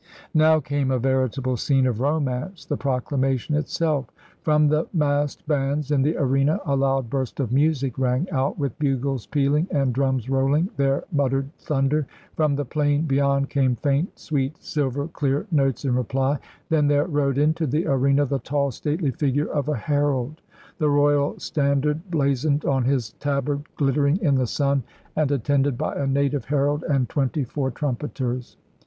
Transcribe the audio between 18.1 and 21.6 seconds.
the tall, stately figure of a herald, the Royal